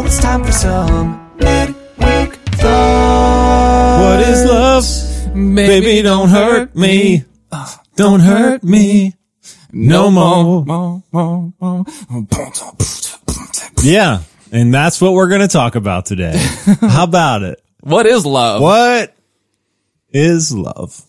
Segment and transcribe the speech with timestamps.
[0.00, 4.02] Now it's time for some midweek thoughts.
[4.02, 5.56] What is love?
[5.56, 7.24] Baby, don't hurt me.
[7.96, 9.14] Don't hurt me.
[9.72, 11.02] No more.
[13.82, 14.22] Yeah.
[14.50, 16.32] And that's what we're going to talk about today.
[16.80, 17.60] How about it?
[17.80, 18.62] What is love?
[18.62, 19.14] What
[20.08, 21.04] is love?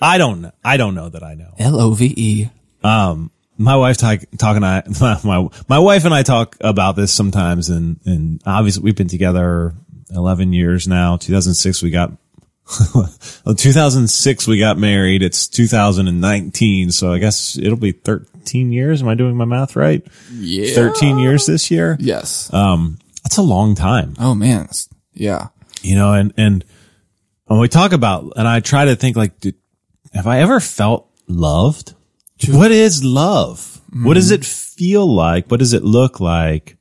[0.00, 0.52] I don't know.
[0.64, 1.52] I don't know that I know.
[1.58, 2.48] L O V E.
[2.82, 3.30] Um,
[3.60, 4.82] my wife talk, talking, I,
[5.24, 9.74] my, my wife and I talk about this sometimes and, and obviously we've been together
[10.10, 11.18] 11 years now.
[11.18, 12.12] 2006 we got,
[13.56, 15.22] 2006 we got married.
[15.22, 16.90] It's 2019.
[16.90, 19.02] So I guess it'll be 13 years.
[19.02, 20.06] Am I doing my math right?
[20.32, 20.74] Yeah.
[20.74, 21.98] 13 years this year.
[22.00, 22.52] Yes.
[22.54, 24.68] Um, that's a long time, oh man.
[25.12, 25.48] Yeah.
[25.82, 26.64] you know, and, and
[27.44, 29.56] when we talk about, and I try to think like, did,
[30.14, 31.94] have I ever felt loved?
[32.48, 33.80] What is love?
[33.92, 34.42] What does mm-hmm.
[34.42, 35.50] it feel like?
[35.50, 36.76] What does it look like?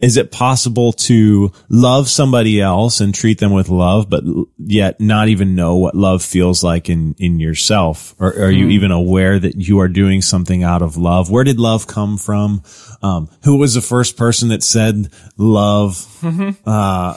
[0.00, 4.24] Is it possible to love somebody else and treat them with love, but
[4.56, 8.14] yet not even know what love feels like in, in yourself?
[8.18, 8.70] Or are you hmm.
[8.70, 11.30] even aware that you are doing something out of love?
[11.30, 12.62] Where did love come from?
[13.02, 16.06] Um, who was the first person that said love?
[16.64, 17.16] Uh,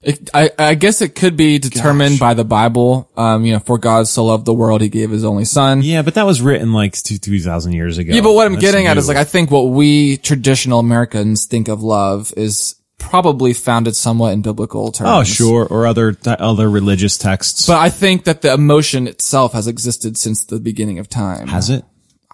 [0.00, 3.10] It, I, I guess it could be determined by the Bible.
[3.16, 5.82] Um, you know, for God so loved the world, he gave his only son.
[5.82, 8.14] Yeah, but that was written like two, 2000 years ago.
[8.14, 11.46] Yeah, but what I'm That's getting at is like, I think what we traditional Americans
[11.46, 15.10] think of love is probably founded somewhat in biblical terms.
[15.10, 15.66] Oh, sure.
[15.66, 17.66] Or other, other religious texts.
[17.66, 21.48] But I think that the emotion itself has existed since the beginning of time.
[21.48, 21.84] Has it?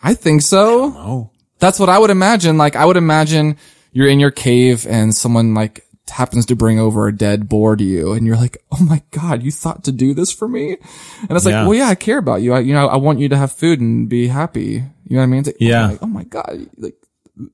[0.03, 0.93] I think so.
[0.97, 1.31] Oh.
[1.61, 2.59] That's what I would imagine.
[2.59, 3.57] Like, I would imagine
[3.93, 7.85] you're in your cave and someone like happens to bring over a dead boar to
[7.85, 10.77] you and you're like, Oh my God, you thought to do this for me?
[11.23, 11.65] And it's like, Yeah.
[11.67, 12.53] well, yeah, I care about you.
[12.55, 14.83] I, you know, I want you to have food and be happy.
[15.07, 15.39] You know what I mean?
[15.41, 15.89] It's like, Yeah.
[15.89, 16.95] like, oh my God, like,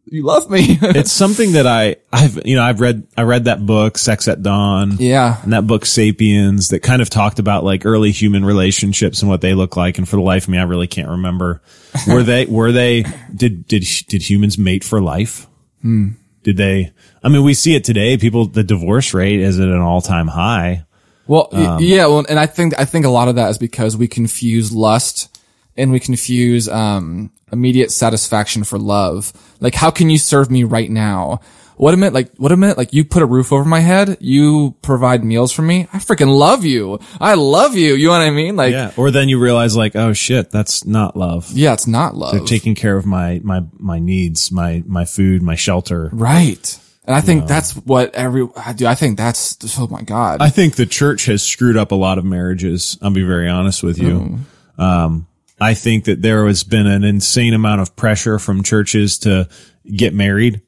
[0.04, 0.78] you love me.
[0.82, 4.42] It's something that I, I've, you know, I've read, I read that book, Sex at
[4.42, 4.96] Dawn.
[4.98, 5.40] yeah.
[5.42, 9.40] And that book, Sapiens, that kind of talked about like early human relationships and what
[9.40, 9.96] they look like.
[9.96, 11.62] And for the life of me, I really can't remember.
[12.06, 15.46] Were they, were they, did, did, did humans mate for life?
[15.82, 16.10] Hmm.
[16.42, 16.92] Did they,
[17.22, 18.16] I mean, we see it today.
[18.16, 20.84] People, the divorce rate is at an all time high.
[21.26, 23.96] Well, Um, yeah, well, and I think I think a lot of that is because
[23.96, 25.38] we confuse lust
[25.76, 29.32] and we confuse um immediate satisfaction for love.
[29.60, 31.40] Like, how can you serve me right now?
[31.80, 34.18] What a minute, like, what a minute, like, you put a roof over my head,
[34.20, 35.88] you provide meals for me.
[35.94, 36.98] I freaking love you.
[37.18, 37.94] I love you.
[37.94, 38.54] You know what I mean?
[38.54, 38.92] Like, yeah.
[38.98, 41.50] Or then you realize like, oh shit, that's not love.
[41.52, 42.32] Yeah, it's not love.
[42.34, 46.10] They're taking care of my, my, my needs, my, my food, my shelter.
[46.12, 46.78] right.
[47.06, 48.86] And I think that's what every, I do.
[48.86, 50.42] I think that's, oh my God.
[50.42, 52.98] I think the church has screwed up a lot of marriages.
[53.00, 54.38] I'll be very honest with you.
[54.76, 55.26] Um,
[55.58, 59.48] I think that there has been an insane amount of pressure from churches to
[59.90, 60.60] get married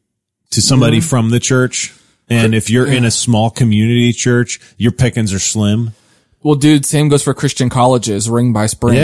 [0.53, 1.09] to somebody mm-hmm.
[1.09, 1.95] from the church.
[2.29, 5.93] And if you're in a small community church, your pickings are slim.
[6.43, 8.95] well, dude, same goes for Christian colleges, ring by spring.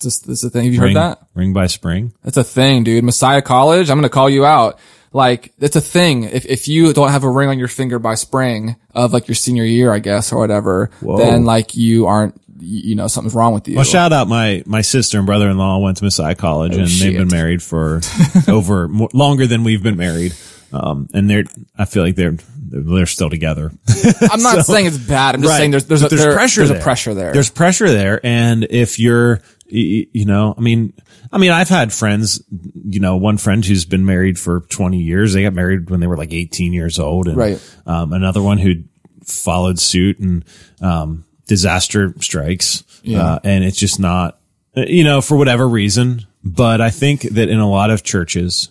[0.00, 0.64] This, this is a thing.
[0.64, 1.26] Have you Ring, heard that?
[1.34, 2.12] ring by spring.
[2.22, 3.04] That's a thing, dude.
[3.04, 3.88] Messiah College.
[3.90, 4.78] I'm going to call you out.
[5.12, 6.24] Like, it's a thing.
[6.24, 9.36] If, if you don't have a ring on your finger by spring of like your
[9.36, 13.66] senior year, I guess, or whatever, then like you aren't, you know, something's wrong with
[13.68, 13.76] you.
[13.76, 17.28] Well, shout out my, my sister and brother-in-law went to Messiah College and they've been
[17.28, 18.00] married for
[18.48, 20.34] over more, longer than we've been married.
[20.72, 21.44] Um, and they're,
[21.78, 23.70] I feel like they're, they're still together.
[24.30, 25.34] I'm not saying it's bad.
[25.36, 25.58] I'm just Right.
[25.58, 26.78] saying there's, there's, a, there- pressure there's there.
[26.80, 27.32] a pressure there.
[27.32, 28.20] There's pressure there.
[28.24, 30.92] And if you're, you know, I mean,
[31.32, 32.42] I mean, I've had friends,
[32.84, 35.32] you know, one friend who's been married for 20 years.
[35.32, 37.28] They got married when they were like 18 years old.
[37.28, 37.72] And, Right.
[37.86, 38.82] um, another one who
[39.24, 40.44] followed suit and,
[40.80, 42.84] um, disaster strikes.
[43.22, 44.38] Uh, and it's just not,
[44.74, 46.26] you know, for whatever reason.
[46.42, 48.70] But I think that in a lot of churches,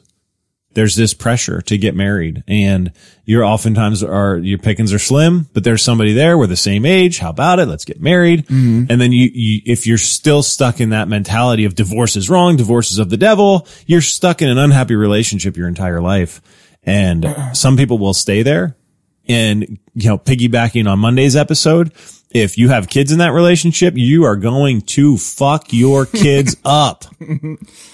[0.73, 2.91] there's this pressure to get married and
[3.25, 6.35] you're oftentimes are your pickings are slim, but there's somebody there.
[6.35, 7.19] We're the same age.
[7.19, 7.67] How about it?
[7.67, 8.45] Let's get married.
[8.89, 12.57] And then you, you, if you're still stuck in that mentality of divorce is wrong,
[12.57, 16.41] divorce is of the devil, you're stuck in an unhappy relationship your entire life.
[16.83, 17.23] And
[17.53, 18.75] some people will stay there
[19.27, 21.93] and, you know, piggybacking on Monday's episode,
[22.33, 27.05] if you have kids in that relationship, you are going to fuck your kids up.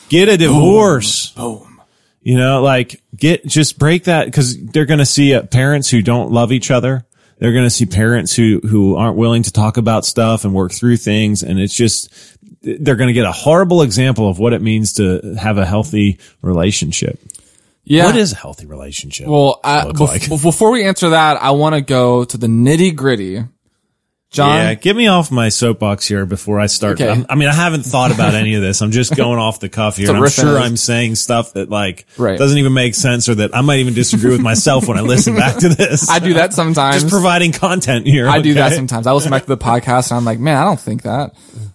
[0.10, 1.30] Get a divorce.
[1.32, 1.82] boom.
[2.22, 6.02] You know, like get, just break that because they're going to see uh, parents who
[6.02, 7.06] don't love each other.
[7.40, 10.74] They're going to see parents who, who aren't willing to talk about stuff and work
[10.74, 11.42] through things.
[11.44, 12.14] And it's just,
[12.62, 16.20] they're going to get a horrible example of what it means to have a healthy
[16.42, 17.18] relationship.
[17.86, 18.06] yeah.
[18.06, 19.28] What is a healthy relationship?
[19.28, 20.42] Well, I, look bef- like?
[20.42, 23.46] before we answer that, I want to go to the nitty gritty
[24.32, 24.56] John.
[24.58, 27.02] Yeah, get me off my soapbox here before I start.
[27.02, 27.10] Okay.
[27.10, 28.80] I'm- mean, I haven't thought about any of this.
[28.82, 30.12] I'm just going off the cuff here.
[30.16, 30.60] I'm sure.
[30.60, 32.38] I'm saying stuff that like Right.
[32.38, 35.36] doesn't even make sense or that I might even disagree with myself when I listen
[35.36, 36.10] back to this.
[36.10, 37.02] I do that sometimes.
[37.02, 38.30] just providing content here.
[38.30, 39.08] I do that sometimes.
[39.08, 41.34] I listen back to the podcast and I'm like, man, I don't think that.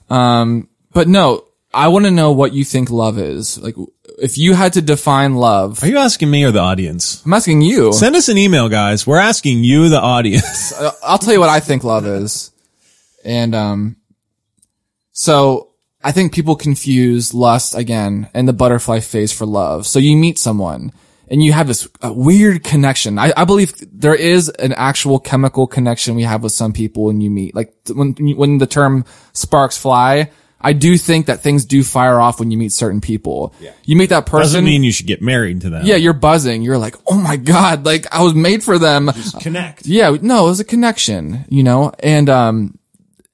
[0.09, 3.59] Um, but no, I want to know what you think love is.
[3.59, 3.75] Like,
[4.19, 7.23] if you had to define love, Are you asking me or the audience?
[7.25, 7.93] I'm asking you.
[7.93, 9.07] Send us an email, guys.
[9.07, 10.73] We're asking you, the audience.
[10.85, 12.51] Uh, I'll tell you what I think love is.
[13.25, 13.97] And, um,
[15.13, 15.71] so
[16.03, 19.87] I think people confuse lust again and the butterfly phase for love.
[19.87, 20.93] So you meet someone
[21.29, 23.19] and you have this uh, weird connection.
[23.19, 27.21] I, I believe there is an actual chemical connection we have with some people when
[27.21, 27.55] you meet.
[27.55, 30.31] Like th- when, when the term sparks fly,
[30.65, 33.55] I do think that things do fire off when you meet certain people.
[33.61, 33.73] Yeah.
[33.85, 34.41] You meet that person.
[34.41, 35.85] Doesn't mean you should get married to them.
[35.85, 36.63] yeah, you're buzzing.
[36.63, 39.11] You're like, oh my God, like I was made for them.
[39.41, 39.87] connect.
[39.87, 42.79] Yeah, no, it was a connection, you know, and, um,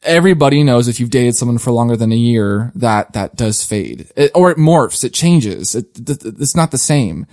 [0.02, 4.10] everybody knows if you've dated someone for longer than a year that that does fade
[4.16, 5.74] it, or it morphs, it changes.
[5.74, 7.26] It, th- th- it's not the same.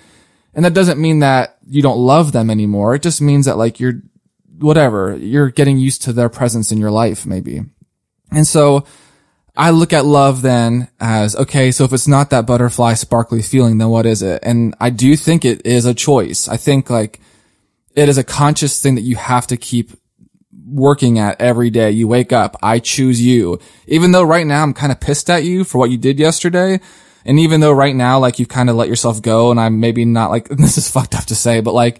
[0.53, 2.93] And that doesn't mean that you don't love them anymore.
[2.95, 4.01] It just means that like you're,
[4.59, 7.61] whatever, you're getting used to their presence in your life, maybe.
[8.31, 8.83] And so
[9.57, 13.79] I look at love then as, okay, so if it's not that butterfly sparkly feeling,
[13.79, 14.39] then what is it?
[14.43, 16.47] And I do think it is a choice.
[16.47, 17.19] I think like
[17.95, 19.91] it is a conscious thing that you have to keep
[20.69, 21.89] working at every day.
[21.89, 23.59] You wake up, I choose you.
[23.87, 26.79] Even though right now I'm kind of pissed at you for what you did yesterday.
[27.25, 30.05] And even though right now, like you've kind of let yourself go and I'm maybe
[30.05, 31.99] not like, this is fucked up to say, but like,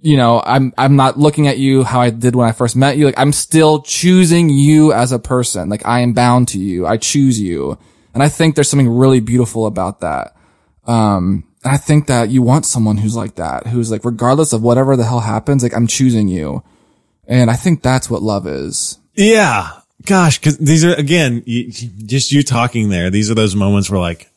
[0.00, 2.96] you know, I'm, I'm not looking at you how I did when I first met
[2.96, 3.06] you.
[3.06, 5.68] Like I'm still choosing you as a person.
[5.68, 6.86] Like I am bound to you.
[6.86, 7.78] I choose you.
[8.14, 10.36] And I think there's something really beautiful about that.
[10.86, 14.62] Um, and I think that you want someone who's like that, who's like, regardless of
[14.62, 16.62] whatever the hell happens, like I'm choosing you.
[17.26, 18.98] And I think that's what love is.
[19.14, 19.70] Yeah.
[20.04, 23.10] Gosh, cause these are, again, you, just you talking there.
[23.10, 24.30] These are those moments where like,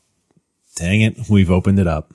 [0.75, 2.11] dang it, we've opened it up.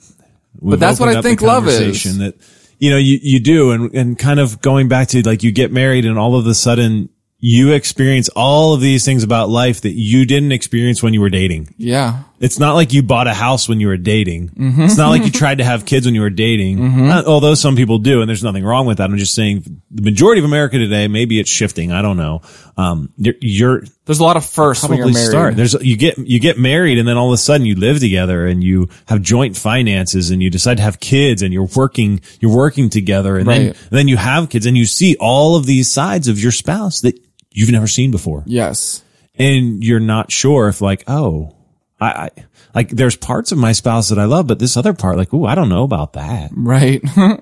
[0.58, 2.02] We've that's what I think love is.
[2.18, 2.34] That,
[2.78, 3.70] you know, you, you do.
[3.70, 6.54] And, and kind of going back to like you get married and all of a
[6.54, 11.20] sudden you experience all of these things about life that you didn't experience when you
[11.20, 11.74] were dating.
[11.76, 12.22] Yeah.
[12.40, 14.48] It's not like you bought a house when you were dating.
[14.50, 14.82] Mm-hmm.
[14.82, 17.10] It's not like you tried to have kids when you were dating.
[17.10, 19.10] Uh, although some people do, and there's nothing wrong with that.
[19.10, 21.92] I'm just saying the majority of America today, maybe it's shifting.
[21.92, 22.42] I don't know.
[22.76, 25.30] Um, you're, you're There's a lot of firsts when you're married.
[25.30, 25.56] start.
[25.56, 28.46] There's you get you get married, and then all of a sudden you live together,
[28.46, 32.54] and you have joint finances, and you decide to have kids, and you're working you're
[32.54, 35.90] working together, and then and then you have kids, and you see all of these
[35.90, 37.18] sides of your spouse that
[37.54, 39.02] you've never seen before yes.
[39.36, 41.54] and you're not sure if like, oh,
[42.00, 42.30] I, I
[42.74, 45.44] like there's parts of my spouse that I love, but this other part, like, oh,
[45.46, 47.02] I don't know about that, Right.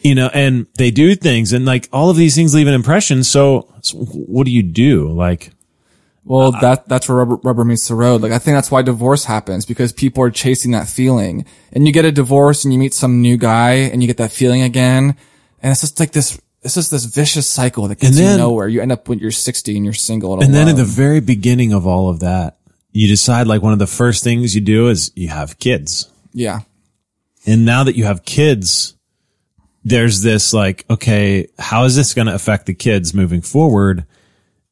[0.00, 3.24] you know, and they do things and like all of these things leave an impression.
[3.24, 5.10] So, so what do you do?
[5.10, 5.50] Like,
[6.24, 8.22] well, that, that's where rubber, rubber meets the road.
[8.22, 11.92] Like, I think that's why divorce happens because people are chasing that feeling and you
[11.92, 15.16] get a divorce and you meet some new guy and you get that feeling again.
[15.62, 18.68] And it's just like this, it's just this vicious cycle that gets then- you nowhere.
[18.68, 20.40] You end up when you're 60 and you're single.
[20.42, 22.56] and then at the very beginning of all of that,
[22.94, 26.08] you decide like one of the first things you do is you have kids.
[26.32, 26.60] yeah.
[27.46, 28.94] And now that you have kids,
[29.84, 34.06] there's this like, okay, how is this going to affect the kids moving forward?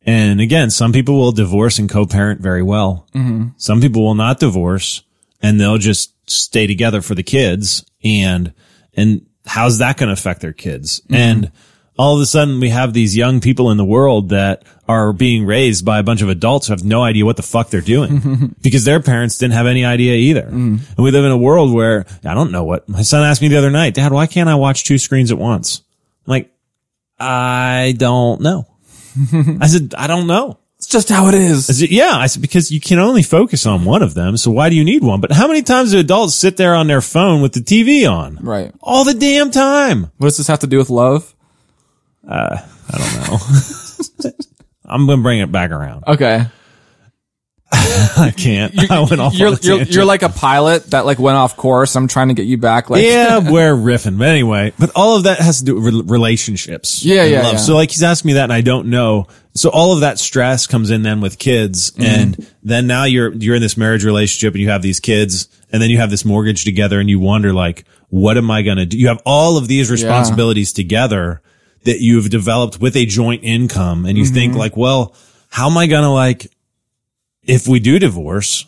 [0.06, 3.06] And again, some people will divorce and co-parent very well.
[3.14, 3.48] Mm-hmm.
[3.58, 5.02] Some people will not divorce
[5.42, 7.84] and they'll just stay together for the kids.
[8.02, 8.54] And,
[8.94, 11.00] and how's that going to affect their kids?
[11.00, 11.14] Mm-hmm.
[11.14, 11.52] And
[11.98, 15.44] all of a sudden we have these young people in the world that are being
[15.44, 18.54] raised by a bunch of adults who have no idea what the fuck they're doing
[18.62, 20.44] because their parents didn't have any idea either.
[20.44, 20.80] Mm.
[20.88, 23.48] And we live in a world where I don't know what my son asked me
[23.48, 25.82] the other night, dad, why can't I watch two screens at once?
[26.26, 26.52] I'm like,
[27.18, 28.66] I don't know.
[29.60, 30.58] I said, I don't know.
[30.78, 31.70] It's just how it is.
[31.70, 32.16] I said, yeah.
[32.16, 34.36] I said, because you can only focus on one of them.
[34.36, 35.20] So why do you need one?
[35.20, 38.38] But how many times do adults sit there on their phone with the TV on?
[38.40, 38.74] Right.
[38.80, 40.10] All the damn time.
[40.18, 41.36] What does this have to do with love?
[42.28, 44.32] I don't know.
[44.84, 46.04] I'm going to bring it back around.
[46.06, 46.46] Okay.
[47.74, 48.78] I can't.
[48.90, 51.96] I went off You're, you're, you're like a pilot that like went off course.
[51.96, 52.90] I'm trying to get you back.
[52.90, 54.18] Like, yeah, we're riffing.
[54.18, 57.02] But anyway, but all of that has to do with relationships.
[57.02, 57.56] Yeah, yeah, yeah.
[57.56, 59.28] So like he's asking me that and I don't know.
[59.54, 62.02] So all of that stress comes in then with kids Mm-hmm.
[62.02, 65.80] and then now you're, you're in this marriage relationship and you have these kids and
[65.80, 68.98] then you have this mortgage together and you wonder like, what am I to do?
[68.98, 71.42] You have all of these responsibilities together
[71.84, 74.34] that you've developed with a joint income and you Mm-hmm.
[74.34, 75.14] think like, well,
[75.50, 76.46] how am I going to like,
[77.42, 78.64] if we do divorce,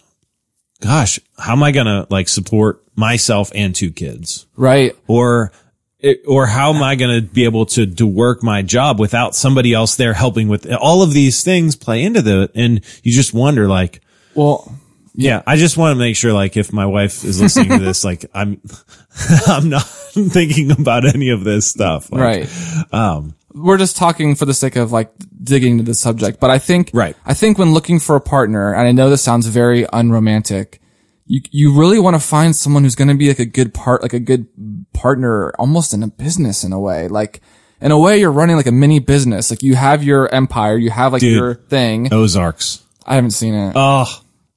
[0.80, 4.46] gosh, how am I going to like support myself and two kids?
[4.56, 4.96] right.
[5.06, 5.52] or
[6.00, 9.34] it, or how am I going to be able to to work my job without
[9.34, 13.32] somebody else there helping with all of these things play into the and you just
[13.32, 14.02] wonder like
[14.34, 14.70] Well,
[15.14, 18.04] yeah, I just want to make sure like if my wife is listening to this
[18.10, 18.60] like I'm
[19.46, 19.86] I'm not
[20.28, 22.48] thinking about any of this stuff like, right.
[22.92, 26.40] um we're just talking for the sake of like digging into the subject.
[26.40, 27.14] But I think, Right.
[27.24, 30.80] I think when looking for a partner, and I know this sounds very unromantic,
[31.26, 34.02] you, you really want to find someone who's going to be like a good part,
[34.02, 34.48] like a good
[34.92, 37.06] partner almost in a business in a way.
[37.06, 37.42] Like,
[37.80, 39.50] in a way, you're running like a mini business.
[39.50, 41.32] Like you have your empire, you have like Dude.
[41.36, 42.12] your thing.
[42.12, 42.82] Ozarks.
[43.06, 43.74] I haven't seen it.
[43.76, 44.06] Oh,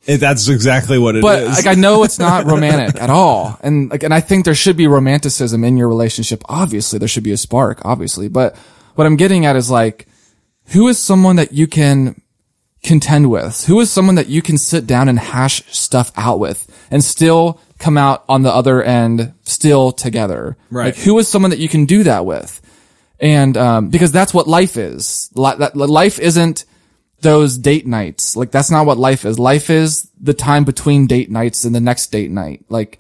[0.07, 1.23] it, that's exactly what it is.
[1.23, 4.55] but like I know it's not romantic at all, and like and I think there
[4.55, 6.41] should be romanticism in your relationship.
[6.47, 7.81] Obviously, there should be a spark.
[7.85, 8.55] Obviously, but
[8.95, 10.07] what I'm getting at is like,
[10.67, 12.21] who is someone that you can
[12.83, 13.65] contend with?
[13.65, 17.59] Who is someone that you can sit down and hash stuff out with, and still
[17.77, 20.55] come out on the other end still together?
[20.71, 20.85] Right.
[20.85, 22.61] Like, who is someone that you can do that with?
[23.19, 25.29] And um, because that's what life is.
[25.33, 26.65] Li- that life isn't
[27.21, 28.35] those date nights.
[28.35, 29.39] Like that's not what life is.
[29.39, 32.63] Life is the time between date nights and the next date night.
[32.69, 32.99] Like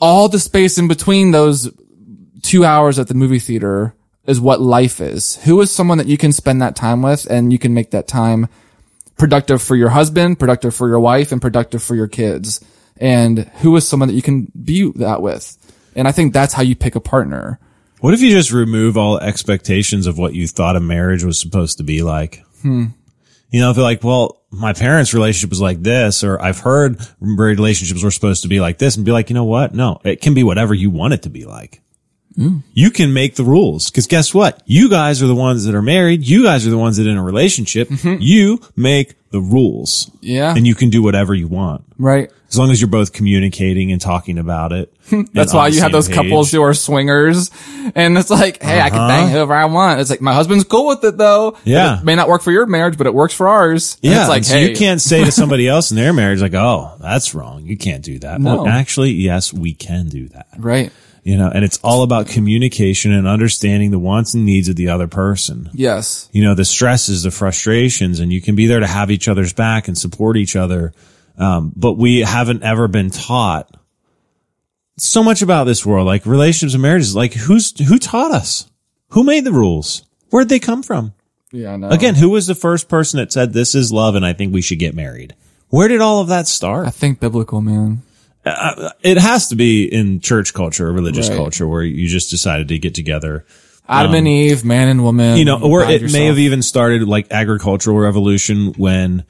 [0.00, 1.70] all the space in between those
[2.42, 3.94] two hours at the movie theater
[4.26, 5.36] is what life is.
[5.44, 8.08] Who is someone that you can spend that time with and you can make that
[8.08, 8.48] time
[9.16, 12.64] productive for your husband, productive for your wife, and productive for your kids?
[12.98, 15.56] And who is someone that you can be that with?
[15.94, 17.58] And I think that's how you pick a partner.
[18.00, 21.78] What if you just remove all expectations of what you thought a marriage was supposed
[21.78, 22.44] to be like?
[22.62, 22.86] Hmm.
[23.50, 27.00] You know, if they're like, well, my parents' relationship was like this, or I've heard
[27.20, 29.74] relationships were supposed to be like this, and be like, you know what?
[29.74, 31.80] No, it can be whatever you want it to be like.
[32.36, 32.58] Hmm.
[32.74, 33.88] You can make the rules.
[33.88, 34.62] Cause guess what?
[34.66, 36.22] You guys are the ones that are married.
[36.26, 37.88] You guys are the ones that are in a relationship.
[38.04, 40.06] You make the rules.
[40.06, 40.18] Mm-hmm.
[40.20, 40.54] Yeah.
[40.54, 41.84] And you can do whatever you want.
[41.98, 42.30] Right.
[42.48, 44.92] As long as you're both communicating and talking about it.
[45.32, 47.50] That's why you have those couples who are swingers,
[47.94, 49.08] and it's like, hey, I can uh-huh.
[49.08, 50.00] bang whoever I want.
[50.00, 51.56] It's like my husband's cool with it though.
[51.64, 51.98] Yeah.
[51.98, 53.98] it may not work for your marriage, but it works for ours.
[54.02, 56.40] And Yeah, it's like, so hey, you can't say to somebody else in their marriage,
[56.40, 57.66] like, "Oh, that's wrong.
[57.66, 58.62] You can't do that." No.
[58.62, 60.48] Well, actually, yes, we can do that.
[60.56, 60.92] right?
[61.26, 64.90] You know, and it's all about communication and understanding the wants and needs of the
[64.90, 65.70] other person.
[65.72, 69.26] Yes, You know, the stresses, the frustrations, and you can be there to have each
[69.26, 70.92] other's back and support each other.
[71.38, 73.74] Um, but we haven't ever been taught
[74.98, 77.14] so much about this world, like relationships and marriages.
[77.14, 78.70] Like, who's who taught us?
[79.10, 80.02] Who made the rules?
[80.30, 81.12] Where'd they come from?
[81.52, 81.88] yeah, I know.
[81.90, 84.62] Again, who was the first person that said this is love and I think we
[84.62, 85.34] should get married?
[85.68, 86.86] Where did all of that start?
[86.86, 88.02] I think biblical man.
[88.44, 91.36] Uh, uh, it has to be in church culture or religious Right.
[91.36, 93.44] culture where you just decided to get together.
[93.88, 95.36] Adam and um, Eve, man and woman.
[95.36, 99.24] You know, or guide it may have even started like agricultural revolution when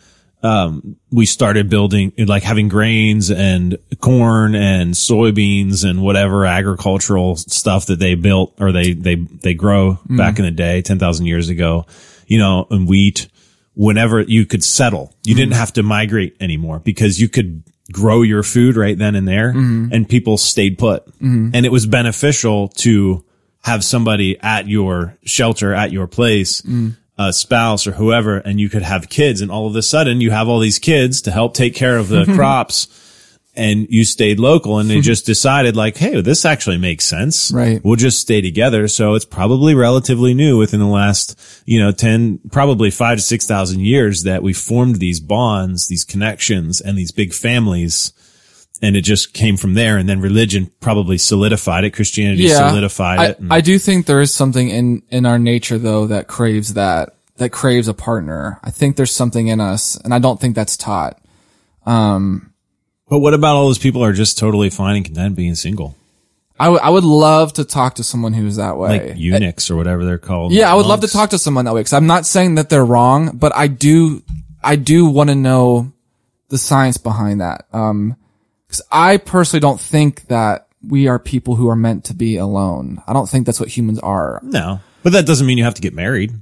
[0.47, 7.87] um, we started building like having grains and corn and soybeans and whatever agricultural stuff
[7.87, 10.17] that they built or they they they grow Mm-hmm.
[10.17, 11.87] back in the day 10,000 years ago
[12.26, 13.29] you know and wheat
[13.75, 15.59] whenever you could settle you didn't Mm-hmm.
[15.61, 17.62] have to migrate anymore because you could
[17.93, 19.93] grow your food right then and there Mm-hmm.
[19.93, 23.25] and people stayed put and it was beneficial to
[23.62, 26.97] have somebody at your shelter at your place Mm.
[27.18, 30.30] A spouse or whoever and you could have kids and all of a sudden you
[30.30, 32.88] have all these kids to help take care of the crops
[33.58, 37.82] and you stayed local and they just decided like hey this actually makes sense Right.
[37.82, 42.40] we'll just stay together so it's probably relatively new within the last you know 10
[42.52, 47.32] probably 5 to 6000 years that we formed these bonds these connections and these big
[47.32, 48.12] families
[48.83, 53.26] and it just came from there and then religion probably solidified it christianity solidified I,
[53.26, 56.75] it and- I do think there is something in in our nature though that craves
[56.75, 58.59] that that craves a partner.
[58.64, 61.21] I think there's something in us, and I don't think that's taught.
[61.85, 62.52] Um,
[63.09, 65.95] but what about all those people who are just totally fine and content being single
[66.59, 69.11] I would I would love to talk to someone who's that way.
[69.11, 71.75] like eunuchs or whatever they're called Yeah, I would love to talk to someone that
[71.75, 74.23] way because I'm not saying that they're wrong, but I do,
[74.64, 75.92] I do want to know
[76.49, 77.66] the science behind that.
[77.73, 78.16] Um,
[78.66, 83.02] because I personally don't think that we are people who are meant to be alone.
[83.06, 84.40] I don't think that's what humans are.
[84.42, 86.32] No, but that doesn't mean you have to get married.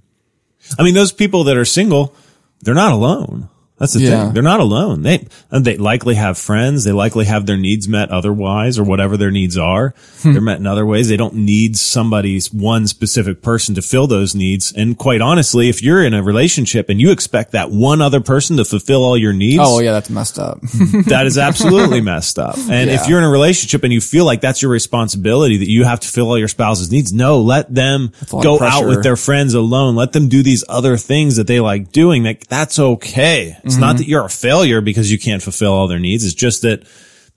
[0.78, 2.14] I mean, those people that are single,
[2.62, 3.48] they're not alone.
[3.84, 4.24] That's the Yeah.
[4.24, 4.34] thing.
[4.34, 5.02] They're not alone.
[5.02, 6.84] They, and they likely have friends.
[6.84, 9.94] They likely have their needs met otherwise or whatever their needs are.
[10.22, 10.32] Hmm.
[10.32, 11.08] They're met in other ways.
[11.08, 14.72] They don't need somebody's one specific person to fill those needs.
[14.72, 18.56] And quite honestly, if you're in a relationship and you expect that one other person
[18.56, 20.60] to fulfill all your needs, Oh yeah, that's messed up.
[21.06, 22.56] that is absolutely messed up.
[22.56, 23.00] And Yeah.
[23.02, 26.00] if you're in a relationship and you feel like that's your responsibility, that you have
[26.00, 29.94] to fill all your spouse's needs, no, let them go out with their friends alone.
[29.96, 32.22] Let them do these other things that they like doing.
[32.22, 33.56] That that's okay.
[33.64, 33.80] It's Mm-hmm.
[33.80, 36.24] not that you're a failure because you can't fulfill all their needs.
[36.24, 36.86] It's just that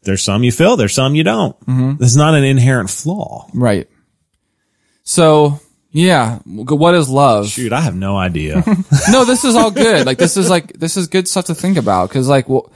[0.04, 1.60] there's some you fill, there's some you don't.
[1.62, 2.04] Mm-hmm.
[2.04, 3.48] It's not an inherent flaw.
[3.54, 3.90] right.
[5.04, 5.60] So
[5.92, 7.54] yeah, what is love?
[7.54, 8.56] Dude, I have no idea.
[9.10, 10.06] no, this is all good.
[10.06, 12.72] Like this is like this is good stuff to think about because like well,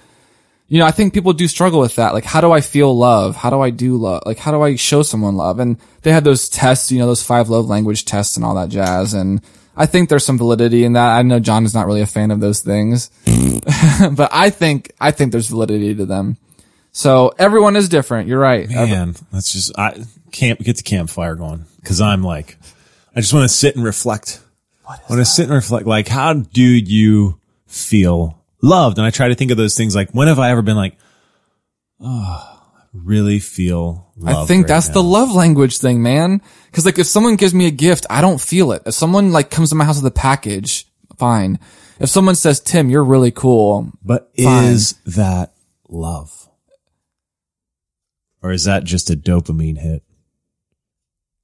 [0.72, 2.14] you know, I think people do struggle with that.
[2.14, 3.36] Like, how do I feel love?
[3.36, 4.24] How do I do love?
[4.26, 5.60] Like, how do I show someone love?
[5.60, 8.70] And they had those tests, you know, those five love language tests and all that
[8.70, 9.14] jazz.
[9.14, 9.42] And
[9.82, 11.18] I think there's some validity in that.
[11.18, 13.10] I know John is not really a fan of those things,
[14.12, 16.38] but I think I think there's validity to them.
[16.92, 18.28] So everyone is different.
[18.28, 18.70] You're right.
[18.70, 22.60] Man, let's just I can't get the campfire going because I'm like,
[23.16, 24.40] I just want to sit and reflect.
[24.88, 25.88] I want to sit and reflect.
[25.88, 29.00] Like, how do you feel loved?
[29.00, 29.96] And I try to think of those things.
[29.96, 30.96] Like, when have I ever been like,
[32.00, 34.94] oh, I really feel loved I think right that's now.
[34.96, 36.42] the love language thing, man.
[36.72, 38.84] Cause like if someone gives me a gift, I don't feel it.
[38.86, 40.88] If someone like comes to my house with a package,
[41.18, 41.60] fine.
[42.00, 43.92] If someone says, Tim, you're really cool.
[44.04, 44.64] But Fine.
[44.66, 45.54] is that
[45.88, 46.50] love?
[48.42, 50.04] Or is that just a dopamine hit?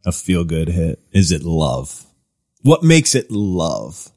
[0.03, 0.99] A feel good hit?
[1.11, 2.05] Is it love?
[2.63, 4.09] What makes it love?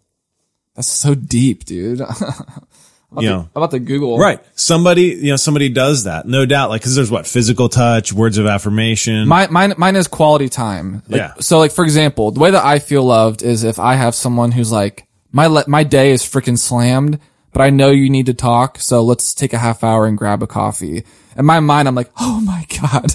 [0.74, 2.00] That's so deep, dude.
[3.16, 4.18] I'm You know, about to Google.
[4.18, 4.38] right.
[4.54, 6.26] Somebody, you know, somebody does that.
[6.26, 6.70] No doubt.
[6.70, 7.26] Like, cause there's what?
[7.26, 9.26] Physical touch, words of affirmation.
[9.26, 11.02] Mine, mine, mine is quality time.
[11.08, 11.34] Like, Yeah.
[11.40, 14.52] So like, for example, the way that I feel loved is if I have someone
[14.52, 17.18] who's like, my, le- my day is freaking slammed,
[17.52, 18.78] but I know you need to talk.
[18.78, 21.04] So let's take a half hour and grab a coffee.
[21.36, 23.12] In my mind, I'm like, oh my God.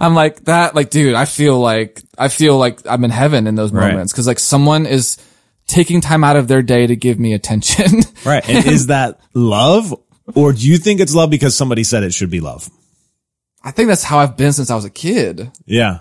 [0.00, 3.54] I'm like that, like, dude, I feel like, I feel like I'm in heaven in
[3.54, 3.92] those Right.
[3.92, 4.12] moments.
[4.12, 5.16] Cause like someone is
[5.68, 8.00] taking time out of their day to give me attention.
[8.24, 8.46] right.
[8.48, 9.94] And is that love?
[10.34, 12.68] Or do you think it's love because somebody said it should be love?
[13.62, 15.52] I think that's how I've been since I was a kid.
[15.66, 15.98] Yeah.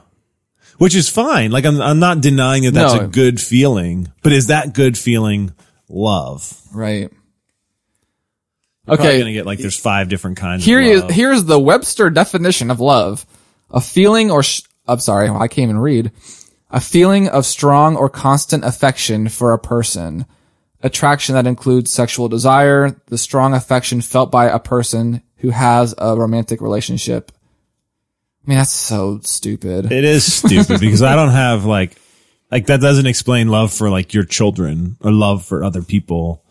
[0.80, 1.52] Which is fine.
[1.52, 3.02] Like I'm, I'm not denying that that's No.
[3.02, 5.54] a good feeling, but is that good feeling
[5.90, 6.60] love?
[6.74, 7.12] Right.
[8.86, 9.20] Probably Okay.
[9.20, 10.64] gonna get like there's five different kinds.
[10.64, 13.26] Here of is here's the Webster definition of love:
[13.70, 16.12] a feeling or sh- I'm sorry, I can't even read.
[16.70, 20.26] A feeling of strong or constant affection for a person,
[20.82, 26.16] attraction that includes sexual desire, the strong affection felt by a person who has a
[26.16, 27.32] romantic relationship.
[28.46, 29.92] I mean, that's so stupid.
[29.92, 31.96] It is stupid because I don't have like,
[32.52, 36.44] like that doesn't explain love for like your children or love for other people.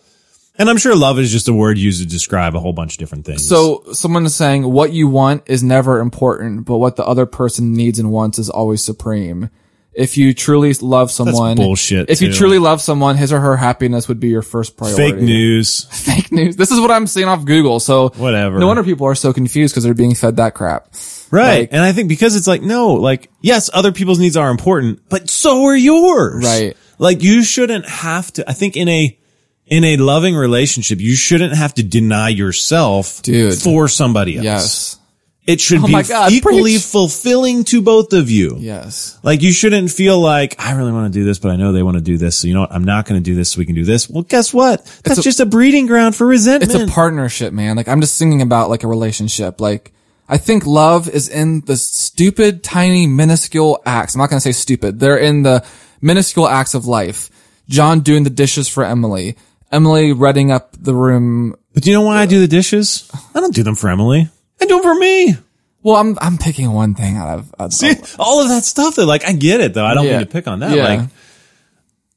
[0.58, 2.98] And I'm sure love is just a word used to describe a whole bunch of
[2.98, 3.46] different things.
[3.46, 7.74] So someone is saying what you want is never important, but what the other person
[7.74, 9.50] needs and wants is always supreme.
[9.96, 12.34] If you truly love someone, bullshit, If you too.
[12.34, 15.12] truly love someone, his or her happiness would be your first priority.
[15.12, 15.84] fake news.
[15.90, 16.54] Fake news.
[16.56, 17.80] This is what I'm seeing off Google.
[17.80, 18.58] So Whatever.
[18.58, 20.88] No wonder people are so confused because they're being fed that crap.
[21.30, 21.60] Right.
[21.60, 25.00] Like- and I think because it's like, no, like, yes, other people's needs are important,
[25.08, 26.44] but so are yours.
[26.44, 26.76] Right.
[26.98, 29.18] Like you shouldn't have to, I think in a,
[29.66, 33.54] in a loving relationship, you shouldn't have to deny yourself Dude.
[33.60, 34.44] for somebody else.
[34.44, 35.00] Yes.
[35.46, 36.82] It should Oh be God, equally preach.
[36.82, 38.56] fulfilling to both of you.
[38.58, 39.16] Yes.
[39.22, 41.84] Like you shouldn't feel like I really want to do this, but I know they
[41.84, 42.36] want to do this.
[42.36, 42.72] So you know what?
[42.72, 44.10] I'm not going to do this so we can do this.
[44.10, 44.84] Well, guess what?
[45.04, 46.74] That's a- just a breeding ground for resentment.
[46.74, 47.76] It's a partnership, man.
[47.76, 49.60] Like I'm just singing about like a relationship.
[49.60, 49.92] Like
[50.28, 54.16] I think love is in the stupid, tiny, minuscule acts.
[54.16, 54.98] I'm not going to say stupid.
[54.98, 55.64] They're in the
[56.00, 57.30] minuscule acts of life.
[57.68, 59.36] John doing the dishes for Emily.
[59.70, 61.54] Emily redding up the room.
[61.72, 63.08] but do you know why I do the dishes?
[63.34, 64.28] I don't do them for Emily.
[64.58, 65.36] Them for me.
[65.82, 68.96] Well, I'm, I'm picking one thing out of, out of See, all of that stuff
[68.96, 69.84] though, like I get it though.
[69.84, 70.18] I don't Yeah.
[70.18, 70.74] mean to pick on that.
[70.76, 70.82] Yeah.
[70.84, 71.08] Like,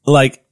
[0.06, 0.44] like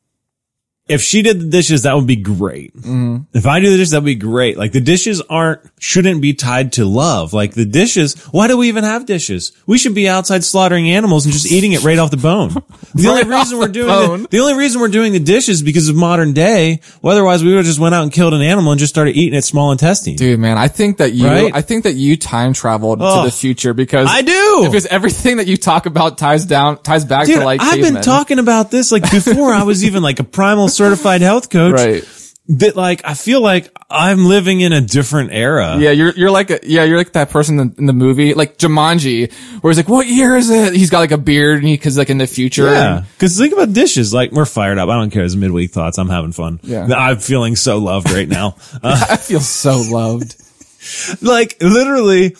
[0.88, 2.74] if she did the dishes, that would be great.
[2.76, 3.18] Mm-hmm.
[3.34, 4.56] If I do the dishes, that would be great.
[4.56, 7.32] Like the dishes aren't, shouldn't be tied to love.
[7.32, 9.52] Like the dishes, why do we even have dishes?
[9.66, 12.54] We should be outside slaughtering animals and just eating it right off the bone.
[12.94, 14.22] The only Right off reason we're doing bone.
[14.22, 16.80] the, the only reason we're doing the dishes because of modern day.
[17.02, 19.14] Well, otherwise we would have just went out and killed an animal and just started
[19.16, 20.16] eating its small intestine.
[20.16, 21.54] Dude, man, I think that you, Right?
[21.54, 23.24] I think that you time traveled Oh.
[23.24, 24.62] to the future because I do.
[24.64, 28.00] Because everything that you talk about ties down, ties back Dude, to like I've been
[28.02, 31.74] talking about this like before I was even like a primal certified health coach.
[31.74, 32.04] Right.
[32.50, 35.76] That like I feel like I'm living in a different era.
[35.78, 38.32] Yeah, you're you're like a, yeah, you're like that person in the, in the movie,
[38.32, 41.68] like Jumanji, where he's like, "What year is it?" He's got like a beard, and
[41.68, 42.72] he because like in the future.
[42.72, 43.04] Yeah.
[43.18, 44.14] Cause think about dishes.
[44.14, 44.88] Like we're fired up.
[44.88, 45.24] I don't care.
[45.24, 45.98] It's midweek thoughts.
[45.98, 46.58] I'm having fun.
[46.62, 46.86] Yeah.
[46.86, 48.56] I'm feeling so loved right now.
[48.82, 50.42] Uh, I feel so loved.
[51.22, 52.34] like literally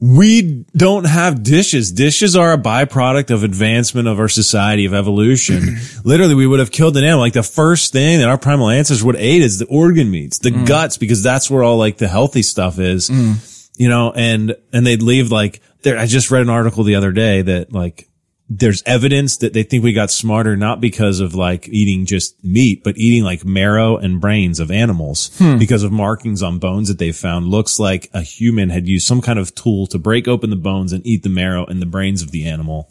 [0.00, 1.90] we don't have dishes.
[1.90, 5.56] Dishes are a byproduct of advancement of our society of evolution.
[5.58, 6.08] Mm-hmm.
[6.08, 7.20] literally we would have killed an animal.
[7.20, 10.50] Like the first thing that our primal ancestors would ate is the organ meats, the
[10.50, 10.66] mm.
[10.66, 13.70] guts, because that's where all like the healthy stuff is, mm.
[13.76, 15.98] you know, and, and they'd leave like there.
[15.98, 18.08] I just read an article the other day that like
[18.50, 22.82] there's evidence that they think we got smarter not because of like eating just meat,
[22.82, 27.12] but eating like marrow and brains of animals because of markings on bones that they
[27.12, 27.48] found.
[27.48, 30.92] Looks like a human had used some kind of tool to break open the bones
[30.94, 32.90] and eat the marrow and the brains of the animal,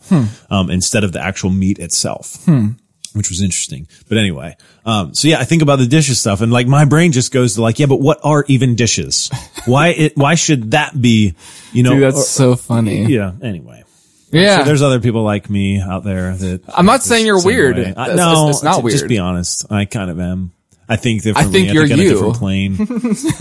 [0.52, 2.48] um, instead of the actual meat itself.
[3.13, 3.88] Which was interesting.
[4.08, 7.12] But anyway, um, so yeah, I think about the dishes stuff and like my brain
[7.13, 9.32] just goes to like, yeah, but what are even dishes?
[9.65, 11.34] Why it, why should that be,
[11.74, 13.06] you know, Dude, that's or- so funny.
[13.06, 13.84] yeah, anyway.
[14.32, 14.60] Yeah.
[14.60, 17.78] So there's other people like me out there that I'm not saying you're weird.
[17.78, 18.98] I, no, it's- it's not weird.
[18.98, 19.72] Just be honest.
[19.72, 20.52] I kind of am.
[20.90, 21.50] I think differently.
[21.50, 22.10] I think you're on a you.
[22.12, 22.74] different plane.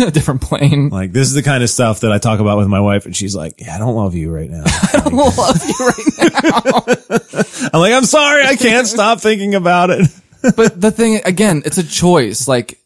[0.00, 0.88] a different plane.
[0.88, 3.14] like this is the kind of stuff that I talk about with my wife, and
[3.16, 6.42] she's like, "Yeah, I don't love you right now." I don't like, love you right
[6.42, 10.08] now." I'm like, "I'm sorry, I can't stop thinking about it."
[10.56, 12.48] but the thing again, it's a choice.
[12.48, 12.80] Like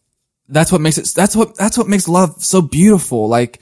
[0.47, 1.11] that's what makes it.
[1.15, 3.27] That's what that's what makes love so beautiful.
[3.27, 3.61] Like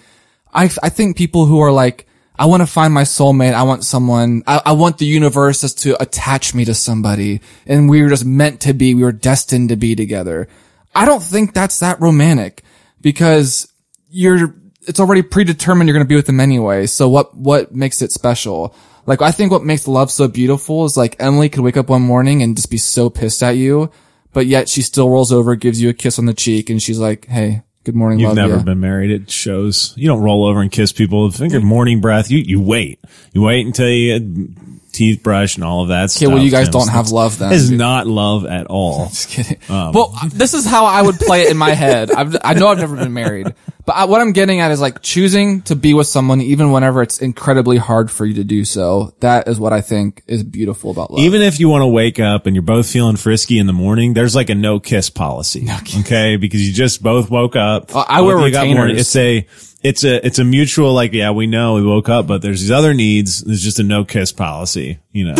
[0.53, 2.07] I I think people who are like.
[2.39, 3.53] I want to find my soulmate.
[3.53, 7.41] I want someone, I, I want the universe just to attach me to somebody.
[7.67, 10.47] And we were just meant to be, we were destined to be together.
[10.95, 12.63] I don't think that's that romantic
[13.01, 13.69] because
[14.09, 16.87] you're, it's already predetermined you're going to be with them anyway.
[16.87, 18.73] So what, what makes it special?
[19.05, 22.03] Like, I think what makes love so beautiful is like Emily could wake up one
[22.03, 23.91] morning and just be so pissed at you,
[24.31, 26.99] but yet she still rolls over, gives you a kiss on the cheek, and she's
[26.99, 29.09] like, Hey, good morning, You've love never ya." been married.
[29.09, 29.93] It shows.
[29.97, 31.25] You don't roll over and kiss people.
[31.25, 32.29] Of morning breath.
[32.29, 32.99] You you wait.
[33.33, 34.53] You wait until you
[34.89, 36.33] get teeth brush and all of that Okay, stuff.
[36.33, 37.51] well, you guys don't have love then.
[37.53, 39.05] Is not love at all.
[39.09, 39.57] Just kidding.
[39.69, 42.11] Um, well, this is how I would play it in my head.
[42.11, 43.53] I've, I know I've never been married,
[43.85, 47.01] but I, what I'm getting at is like choosing to be with someone even whenever
[47.01, 49.13] it's incredibly hard for you to do so.
[49.19, 51.21] That is what I think is beautiful about love.
[51.25, 54.13] Even if you want to wake up and you're both feeling frisky in the morning,
[54.13, 55.67] there's like a no kiss policy.
[55.99, 56.35] Okay.
[56.37, 57.95] Because you just both woke up.
[57.95, 59.01] Uh, I wear Both of got morning- retainers.
[59.01, 59.47] It's a,
[59.81, 62.71] it's a, it's a mutual, like, yeah, we know we woke up, but there's these
[62.71, 63.41] other needs.
[63.41, 65.35] There's just a no kiss policy, you know,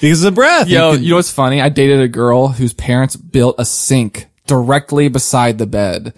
[0.00, 0.68] because of the breath.
[0.68, 1.60] You Yo, can- you know what's funny?
[1.60, 6.14] I dated a girl whose parents built a sink directly beside the bed.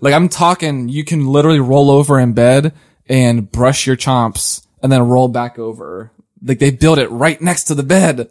[0.00, 2.74] Like I'm talking, you can literally roll over in bed
[3.08, 6.12] and brush your chomps and then roll back over.
[6.42, 8.30] Like they built it right next to the bed.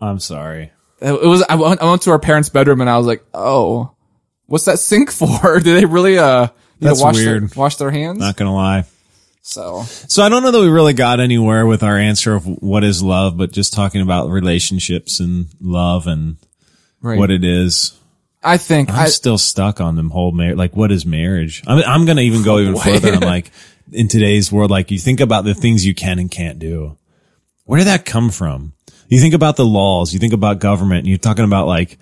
[0.00, 0.72] I'm sorry.
[1.00, 3.91] It was, I went, I went to our parents' bedroom and I was like, oh,
[4.52, 5.60] what's that sink for?
[5.60, 7.50] Do they really, uh, That's wash weird.
[7.50, 8.18] Their, wash their hands?
[8.18, 8.84] Not gonna lie.
[9.40, 12.84] so, So I don't know that we really got anywhere with our answer of what
[12.84, 16.36] is love, but just talking about relationships and love and
[17.00, 17.18] right.
[17.18, 17.98] what it is.
[18.44, 20.58] I think, I'm I, still stuck on them whole marriage.
[20.58, 21.62] Like, what is marriage?
[21.64, 23.12] I'm, I'm going to even go even further.
[23.12, 23.52] I'm like,
[23.92, 26.98] in today's world, like you think about the things you can and can't do.
[27.64, 28.72] Where did that come from?
[29.08, 31.98] You think about the laws, you think about government, and you're talking about like,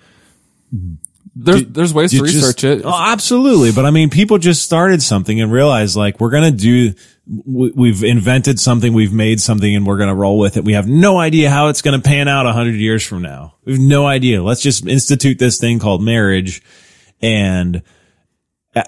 [1.35, 2.81] there's, there's ways to just- research it.
[2.83, 3.71] Oh, absolutely.
[3.71, 6.93] But I mean, people just started something and realized like, we're going to do,
[7.25, 10.65] we- we've invented something, we've made something and we're going to roll with it.
[10.65, 13.55] We have no idea how it's going to pan out a hundred years from now.
[13.63, 14.43] We have no idea.
[14.43, 16.61] Let's just institute this thing called marriage.
[17.21, 17.81] And
[18.75, 18.83] uh,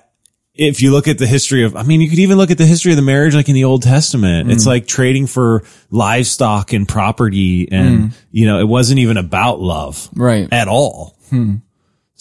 [0.54, 2.66] if you look at the history of, I mean, you could even look at the
[2.66, 4.52] history of the marriage, like in the Old Testament.
[4.52, 4.68] It's mm.
[4.68, 7.72] like trading for livestock and property.
[7.72, 8.14] And, mm.
[8.32, 10.52] you know, it wasn't even about love Right.
[10.52, 11.16] at all.
[11.30, 11.56] Hmm.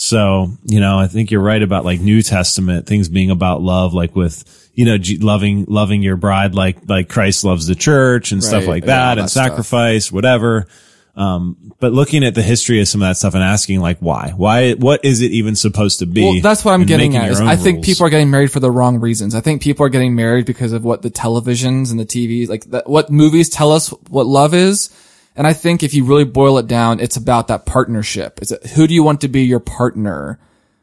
[0.04, 3.94] So, you know, I think you're right about like New Testament things being about love,
[3.94, 4.42] like with,
[4.74, 8.62] you know, G- loving, loving your bride, like, like Christ loves the church and stuff
[8.62, 8.68] Right.
[8.82, 9.46] like Yeah, all that that and stuff.
[9.50, 10.66] sacrifice, whatever.
[11.14, 14.32] Um, but looking at the history of some of that stuff and asking like, why,
[14.36, 16.22] why, what is it even supposed to be?
[16.24, 17.30] Well, that's what I'm getting at.
[17.40, 17.86] I think rules.
[17.86, 19.36] people are getting married for the wrong reasons.
[19.36, 22.64] I think people are getting married because of what the televisions and the TVs, like
[22.70, 24.90] that, what movies tell us what love is.
[25.34, 28.38] And I think if you really boil it down, it's about that partnership.
[28.42, 30.38] It's who do you want to be your partner,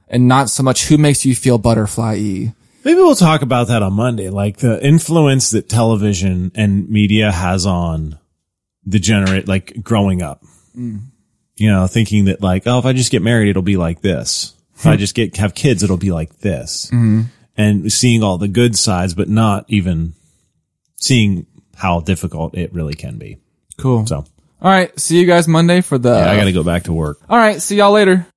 [0.08, 2.54] and not so much who makes you feel butterfly-y.
[2.84, 7.66] Maybe we'll talk about that on Monday, like the influence that television and media has
[7.66, 8.18] on
[8.86, 10.44] the generate, like growing up.
[10.76, 11.02] Mm.
[11.58, 14.56] You know, thinking that like, oh, if I just get married, it'll be like this.
[14.76, 15.00] If I hmm.
[15.00, 16.86] just get have kids, it'll be like this.
[16.86, 17.24] Mm-hmm.
[17.58, 20.14] And seeing all the good sides, but not even
[20.96, 23.40] seeing how difficult it really can be.
[23.78, 24.06] Cool.
[24.06, 24.24] So
[24.62, 24.98] All right.
[25.00, 26.14] See you guys Monday for the.
[26.14, 27.20] I got to go back to work.
[27.30, 27.62] All right.
[27.62, 28.28] See y'all later.